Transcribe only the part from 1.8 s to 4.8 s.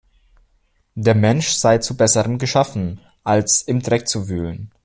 Besserem geschaffen, „als im Dreck zu wühlen.